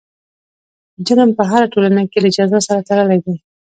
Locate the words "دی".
3.25-3.35